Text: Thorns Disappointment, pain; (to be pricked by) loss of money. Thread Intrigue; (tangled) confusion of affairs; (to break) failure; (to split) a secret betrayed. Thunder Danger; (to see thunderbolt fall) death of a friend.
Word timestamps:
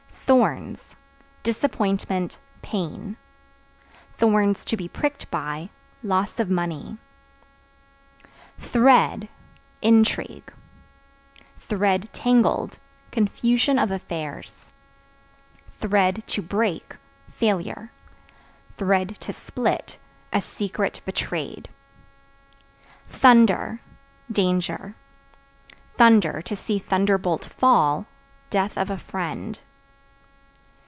Thorns 0.33 0.95
Disappointment, 1.43 2.39
pain; 2.61 3.17
(to 4.19 4.77
be 4.77 4.87
pricked 4.87 5.29
by) 5.29 5.69
loss 6.03 6.39
of 6.39 6.49
money. 6.49 6.97
Thread 8.57 9.27
Intrigue; 9.81 10.53
(tangled) 12.13 12.79
confusion 13.11 13.77
of 13.77 13.91
affairs; 13.91 14.71
(to 15.81 16.41
break) 16.41 16.95
failure; 17.33 17.91
(to 18.77 19.33
split) 19.33 19.97
a 20.31 20.39
secret 20.39 21.01
betrayed. 21.03 21.67
Thunder 23.09 23.81
Danger; 24.31 24.93
(to 25.97 26.55
see 26.55 26.79
thunderbolt 26.79 27.43
fall) 27.43 28.05
death 28.49 28.77
of 28.77 28.89
a 28.89 28.97
friend. 28.97 29.59